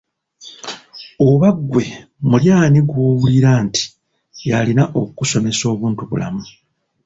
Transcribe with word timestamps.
Oba 1.27 1.49
ggwe 1.57 1.85
muli 2.29 2.47
ani 2.63 2.79
gwowulira 2.89 3.51
nti 3.65 3.83
yalina 4.51 4.83
okukusomesa 4.99 5.63
obuntu 5.73 6.01
bulamu? 6.09 6.43